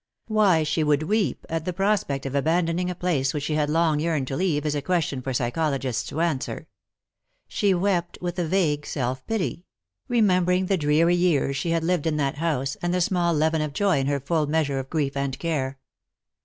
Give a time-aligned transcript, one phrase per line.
[0.25, 3.69] Why she should weep at the prospect of aban doning a place which she had
[3.69, 6.65] long yearned to leave is a question for psychologists to answer.
[7.47, 9.63] She wept with a vague self pity;
[10.07, 13.73] remembering the dreary years she had lived in that house, and the small leaven of
[13.73, 15.77] joy in her full measure of grief and care.